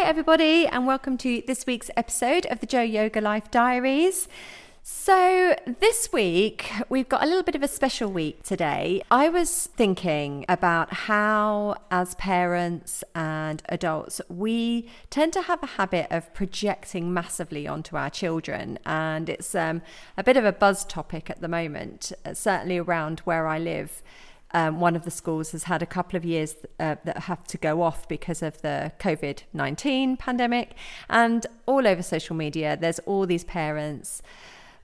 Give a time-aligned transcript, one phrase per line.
[0.00, 4.28] Hi, everybody, and welcome to this week's episode of the Jo Yoga Life Diaries.
[4.80, 9.02] So, this week we've got a little bit of a special week today.
[9.10, 16.06] I was thinking about how, as parents and adults, we tend to have a habit
[16.12, 19.82] of projecting massively onto our children, and it's um,
[20.16, 24.00] a bit of a buzz topic at the moment, uh, certainly around where I live.
[24.52, 27.58] Um, one of the schools has had a couple of years uh, that have to
[27.58, 30.74] go off because of the COVID 19 pandemic.
[31.10, 34.22] And all over social media, there's all these parents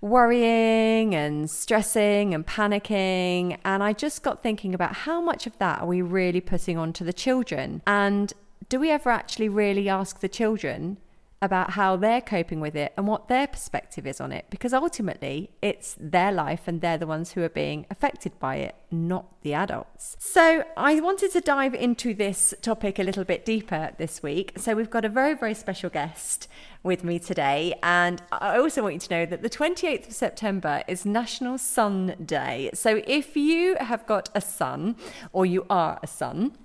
[0.05, 3.59] worrying and stressing and panicking.
[3.65, 7.05] And I just got thinking about how much of that are we really putting onto
[7.05, 7.81] the children?
[7.87, 8.35] And
[8.69, 10.99] do we ever actually really ask the children
[11.45, 15.51] about how they're coping with it and what their perspective is on it because ultimately
[15.63, 19.55] it's their life and they're the ones who are being affected by it, not the
[19.55, 20.17] adults.
[20.19, 24.53] So I wanted to dive into this topic a little bit deeper this week.
[24.57, 26.49] So we've got a very, very special guest
[26.83, 27.75] with me today.
[27.83, 32.15] And I also want you to know that the 28th of September is National Son
[32.25, 32.71] Day.
[32.75, 34.97] So if you have got a son
[35.33, 36.57] or you are a son,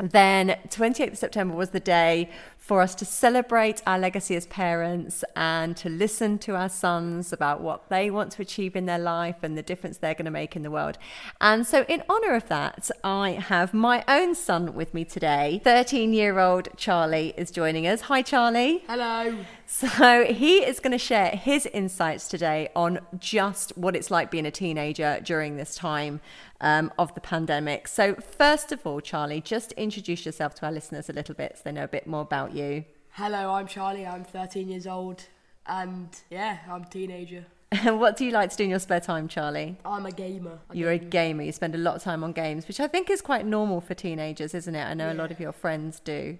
[0.00, 5.24] then 28th of September was the day for us to celebrate our legacy as parents
[5.34, 9.36] and to listen to our sons about what they want to achieve in their life
[9.42, 10.96] and the difference they're going to make in the world.
[11.40, 15.60] And so, in honor of that, I have my own son with me today.
[15.64, 18.02] 13 year old Charlie is joining us.
[18.02, 18.84] Hi, Charlie.
[18.86, 19.36] Hello.
[19.72, 24.44] So, he is going to share his insights today on just what it's like being
[24.44, 26.20] a teenager during this time
[26.60, 27.86] um, of the pandemic.
[27.86, 31.62] So, first of all, Charlie, just introduce yourself to our listeners a little bit so
[31.64, 32.84] they know a bit more about you.
[33.10, 34.04] Hello, I'm Charlie.
[34.04, 35.22] I'm 13 years old,
[35.64, 37.46] and yeah, I'm a teenager.
[37.84, 39.76] what do you like to do in your spare time, Charlie?
[39.84, 40.58] I'm a gamer.
[40.68, 41.44] I You're a gamer.
[41.44, 43.94] You spend a lot of time on games, which I think is quite normal for
[43.94, 44.82] teenagers, isn't it?
[44.82, 46.38] I know a lot of your friends do.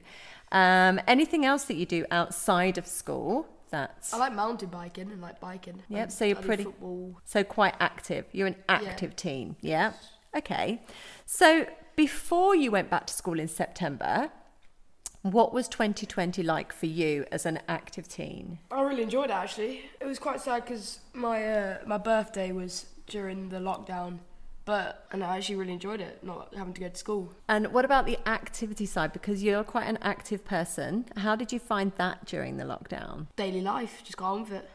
[0.53, 3.47] Um, anything else that you do outside of school?
[3.71, 5.83] That's I like mountain biking and like biking.
[5.89, 7.21] Yep, and so you're pretty- Football.
[7.25, 8.27] so quite active.
[8.33, 9.93] You're an active teen, yeah?
[10.37, 10.83] Okay.
[11.25, 14.31] So before you went back to school in September,
[15.23, 18.59] what was 2020 like for you as an active teen?
[18.71, 19.83] I really enjoyed it actually.
[20.01, 24.19] It was quite sad because my uh, my birthday was during the lockdown,
[24.71, 27.35] but and I actually really enjoyed it, not having to go to school.
[27.49, 29.13] And what about the activity side?
[29.13, 31.07] Because you're quite an active person.
[31.17, 33.27] How did you find that during the lockdown?
[33.35, 34.71] Daily life, just got on with it.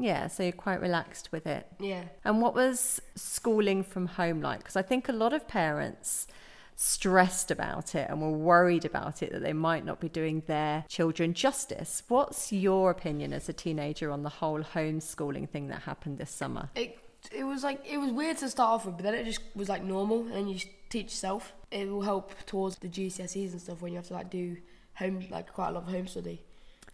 [0.00, 1.64] Yeah, so you're quite relaxed with it.
[1.78, 2.02] Yeah.
[2.24, 4.58] And what was schooling from home like?
[4.58, 6.26] Because I think a lot of parents
[6.74, 10.84] stressed about it and were worried about it that they might not be doing their
[10.88, 12.02] children justice.
[12.08, 16.68] What's your opinion as a teenager on the whole homeschooling thing that happened this summer?
[16.74, 16.98] It
[17.32, 19.68] it was like it was weird to start off with, but then it just was
[19.68, 21.52] like normal, and then you just teach yourself.
[21.70, 24.56] It will help towards the GCSEs and stuff when you have to like do
[24.94, 26.42] home like quite a lot of home study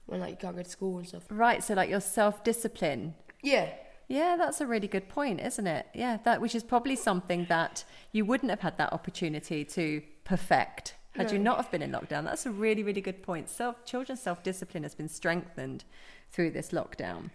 [0.06, 1.24] when like you can't go to school and stuff.
[1.30, 3.14] Right, so like your self discipline.
[3.42, 3.70] Yeah,
[4.08, 5.86] Yeah, that's a really good point, isn't it?
[5.94, 10.94] Yeah, that which is probably something that you wouldn't have had that opportunity to perfect
[11.14, 12.24] had you not have been in lockdown.
[12.24, 13.48] That's a really, really good point.
[13.48, 15.84] Self children's self discipline has been strengthened
[16.30, 17.30] through this lockdown.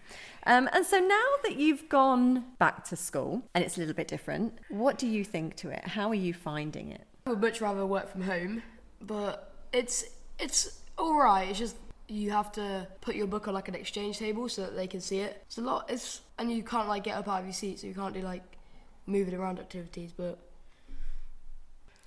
[0.46, 4.08] Um, and so now that you've gone back to school and it's a little bit
[4.08, 5.86] different, what do you think to it?
[5.90, 7.06] How are you finding it?
[7.28, 8.64] I would much rather work from home,
[9.02, 10.06] but it's
[10.40, 11.50] it's all right.
[11.50, 11.76] It's just
[12.08, 15.02] you have to put your book on like an exchange table so that they can
[15.02, 15.44] see it.
[15.46, 15.90] It's a lot.
[15.90, 18.22] It's and you can't like get up out of your seat, so you can't do
[18.22, 18.58] like
[19.06, 20.14] moving around activities.
[20.16, 20.40] But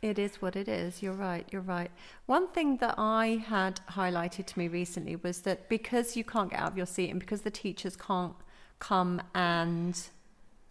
[0.02, 1.02] It is what it is.
[1.02, 1.46] You're right.
[1.50, 1.90] You're right.
[2.26, 6.60] One thing that I had highlighted to me recently was that because you can't get
[6.60, 8.34] out of your seat and because the teachers can't
[8.78, 10.00] come and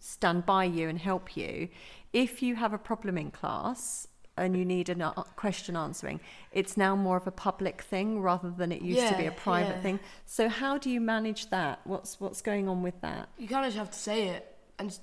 [0.00, 1.68] stand by you and help you,
[2.12, 6.18] if you have a problem in class and you need a question answering,
[6.50, 9.76] it's now more of a public thing rather than it used to be a private
[9.76, 9.82] yeah.
[9.82, 10.00] thing.
[10.26, 11.80] So how do you manage that?
[11.84, 13.28] What's what's going on with that?
[13.38, 14.98] you kind of have to say it, and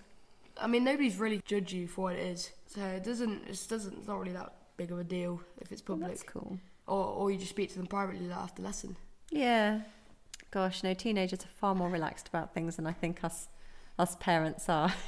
[0.60, 3.48] I mean nobody's really judge you for what it is, so it doesn't.
[3.48, 3.98] It doesn't.
[4.00, 6.60] It's not really that big of a deal if it's Well, public, that's cool.
[6.88, 8.96] or or you just speak to them privately like, after lesson.
[9.32, 9.82] Yeah.
[10.52, 13.50] Gosh, no, teenagers are far more relaxed about things than I think us
[14.00, 14.94] us parents are.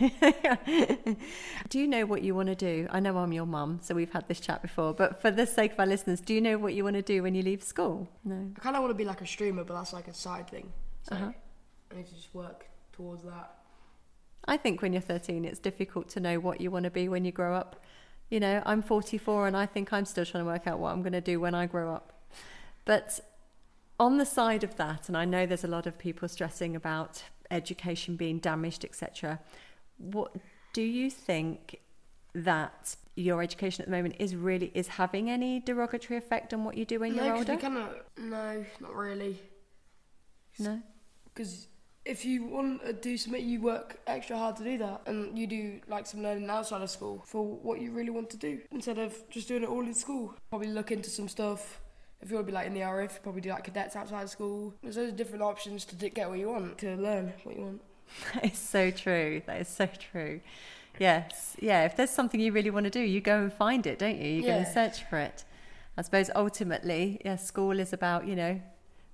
[1.70, 2.88] do you know what you want to do?
[2.92, 5.74] I know I'm your mum, so we've had this chat before, but for the sake
[5.74, 8.08] of our listeners, do you know what you want to do when you leave school?
[8.26, 8.52] No.
[8.58, 10.72] I kind of want to be like a streamer, but that's like a side thing.
[11.04, 11.32] So Uh-huh.
[11.92, 13.59] I need to just work towards that.
[14.50, 17.24] I think when you're 13, it's difficult to know what you want to be when
[17.24, 17.84] you grow up.
[18.30, 21.02] You know, I'm 44 and I think I'm still trying to work out what I'm
[21.02, 22.14] going to do when I grow up.
[22.84, 23.20] But
[24.00, 27.24] on the side of that, and I know there's a lot of people stressing about
[27.52, 29.40] education being damaged, etc.
[29.98, 30.36] What
[30.74, 31.80] do you think
[32.34, 36.76] that your education at the moment is really is having any derogatory effect on what
[36.76, 37.56] you do when no, you're older?
[37.58, 39.40] kind of no, not really.
[40.58, 40.82] No.
[41.26, 41.68] Because
[42.06, 45.48] if you want to do something, you work extra hard to do that, and you
[45.48, 48.98] do like some learning outside of school for what you really want to do instead
[48.98, 50.34] of just doing it all in school.
[50.50, 51.82] Probably look into some stuff.
[52.22, 54.24] If you want to be like in the RAF, you probably do like cadets outside
[54.24, 54.74] of school.
[54.82, 57.82] There's loads of different options to get what you want, to learn what you want.
[58.34, 59.42] That is so true.
[59.46, 60.42] That is so true.
[60.98, 61.56] Yes.
[61.60, 61.86] Yeah.
[61.86, 64.30] If there's something you really want to do, you go and find it, don't you?
[64.30, 65.46] You go and search for it.
[65.96, 68.60] I suppose ultimately, yeah, school is about, you know,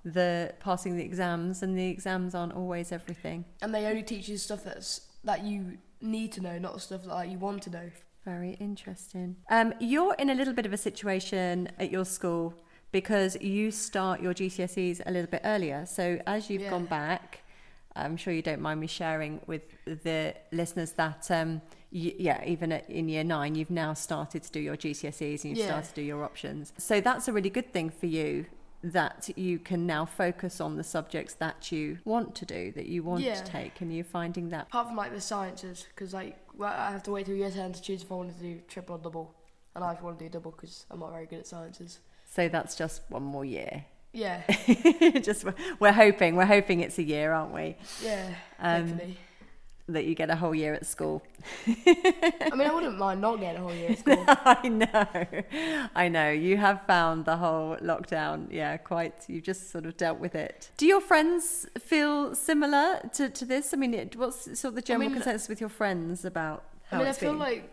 [0.06, 3.44] the passing the exams and the exams aren't always everything.
[3.60, 7.08] And they only teach you stuff that's that you need to know, not stuff that
[7.08, 7.90] like, you want to know.
[8.24, 9.36] Very interesting.
[9.50, 12.54] Um, you're in a little bit of a situation at your school
[12.92, 15.84] because you start your GCSEs a little bit earlier.
[15.86, 16.70] So as you've Yeah.
[16.70, 17.40] gone back,
[17.96, 22.88] I'm sure you don't mind me sharing with the listeners that, um, yeah, even at,
[22.90, 25.66] in year nine, you've now started to do your GCSEs and you've Yeah.
[25.66, 26.72] started to do your options.
[26.78, 28.46] So that's a really good thing for you
[28.82, 33.02] that you can now focus on the subjects that you want to do, that you
[33.02, 33.34] want Yeah.
[33.34, 37.02] to take, and you're finding that Apart from like the sciences, because like I have
[37.04, 39.34] to wait till year ten to choose if I want to do triple or double,
[39.74, 42.00] and I want to do double because I'm not very good at sciences.
[42.28, 43.84] so that's just one more year.
[44.12, 44.42] Yeah,
[45.20, 45.44] just
[45.78, 49.18] we're hoping we're hoping it's a year aren't we yeah, Um, hopefully.
[49.88, 51.22] That you get a whole year at school.
[51.66, 54.24] I mean, I wouldn't mind not getting a whole year at school.
[54.26, 55.88] i know.
[55.94, 56.30] I know.
[56.30, 58.48] You have found the whole lockdown.
[58.50, 59.24] Yeah quite.
[59.28, 60.70] You've just sort of dealt with it.
[60.76, 63.72] Do your friends feel similar to, to this?
[63.72, 66.96] I mean it, what's sort of the general mean, consensus with your friends about how
[66.96, 67.38] I mean, I feel been?
[67.38, 67.70] like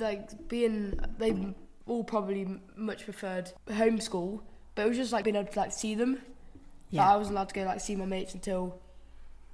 [0.00, 1.54] like being they
[1.86, 4.40] all probably much preferred homeschool,
[4.74, 6.20] but it was just like being able to like see them.
[6.90, 7.02] Yeah.
[7.02, 7.14] yeah.
[7.14, 8.80] I wasn't allowed to go like see my mates until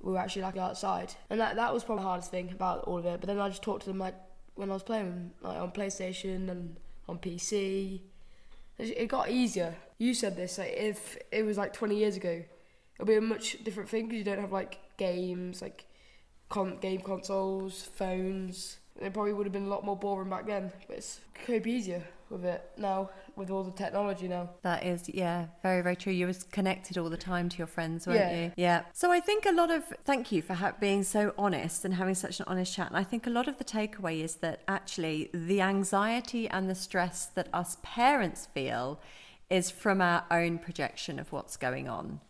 [0.01, 2.99] we were actually like outside, and that that was probably the hardest thing about all
[2.99, 3.21] of it.
[3.21, 4.15] But then I just talked to them like
[4.55, 6.77] when I was playing like on PlayStation and
[7.09, 8.01] on PC.
[8.79, 9.75] It got easier.
[9.97, 12.43] You said this like if it was like 20 years ago,
[12.97, 15.87] it'll be a much different thing because you don't have like games like
[16.51, 18.79] con- game consoles, phones.
[19.01, 21.73] It probably would have been a lot more boring back then, but it's could be
[21.73, 24.51] easier with it now with all the technology now.
[24.63, 26.13] That is, yeah, very, very true.
[26.13, 28.45] You was connected all the time to your friends, weren't Yeah.
[28.47, 28.53] you?
[28.57, 28.83] Yeah.
[28.93, 32.15] So I think a lot of thank you for ha- being so honest and having
[32.15, 32.89] such an honest chat.
[32.89, 36.75] And I think a lot of the takeaway is that actually the anxiety and the
[36.75, 38.99] stress that us parents feel
[39.51, 42.21] is from our own projection of what's going on.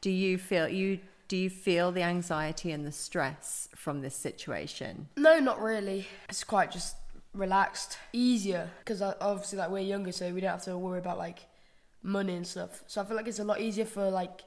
[0.00, 1.00] Do you feel you?
[1.28, 5.08] Do you feel the anxiety and the stress from this situation?
[5.16, 6.06] No, not really.
[6.28, 6.96] It's quite just
[7.34, 11.40] relaxed, easier because obviously like we're younger, so we don't have to worry about like
[12.02, 12.82] money and stuff.
[12.86, 14.42] So I feel like it's a lot easier for like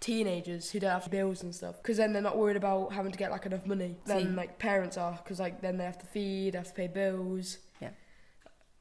[0.00, 3.18] teenagers who don't have bills and stuff because then they're not worried about having to
[3.18, 6.54] get like enough money than like parents are because like then they have to feed,
[6.54, 7.58] they have to pay bills.
[7.80, 7.90] Yeah.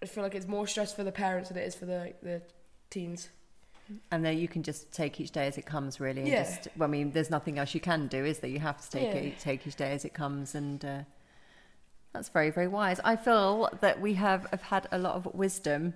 [0.01, 2.41] I feel like it's more stress for the parents than it is for the the
[2.89, 3.29] teens.
[4.11, 6.19] And then you can just take each day as it comes, really.
[6.21, 6.43] And Yeah.
[6.43, 8.49] just, well, I mean, there's nothing else you can do, is there?
[8.49, 9.21] You have to take Yeah.
[9.21, 10.99] it, take each day as it comes, and uh,
[12.13, 12.99] that's very, very wise.
[13.03, 15.93] I feel that we have, have had a lot of wisdom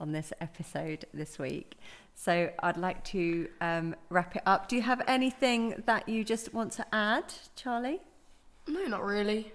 [0.00, 1.76] on this episode this week.
[2.14, 4.68] So I'd like to um, wrap it up.
[4.68, 7.24] Do you have anything that you just want to add,
[7.56, 8.00] Charlie?
[8.66, 9.52] No, not really.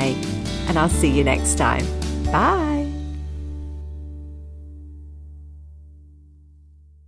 [0.69, 1.85] and I'll see you next time.
[2.31, 2.72] Bye.